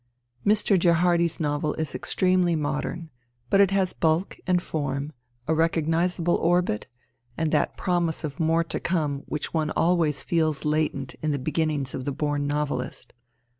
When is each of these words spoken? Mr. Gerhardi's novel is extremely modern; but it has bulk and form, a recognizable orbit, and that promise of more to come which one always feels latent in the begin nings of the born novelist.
Mr. 0.43 0.79
Gerhardi's 0.79 1.39
novel 1.39 1.75
is 1.75 1.93
extremely 1.93 2.55
modern; 2.55 3.11
but 3.51 3.61
it 3.61 3.69
has 3.69 3.93
bulk 3.93 4.39
and 4.47 4.59
form, 4.59 5.13
a 5.47 5.53
recognizable 5.53 6.37
orbit, 6.37 6.87
and 7.37 7.51
that 7.51 7.77
promise 7.77 8.23
of 8.23 8.39
more 8.39 8.63
to 8.63 8.79
come 8.79 9.19
which 9.27 9.53
one 9.53 9.69
always 9.69 10.23
feels 10.23 10.65
latent 10.65 11.13
in 11.21 11.29
the 11.29 11.37
begin 11.37 11.69
nings 11.69 11.93
of 11.93 12.05
the 12.05 12.11
born 12.11 12.47
novelist. 12.47 13.13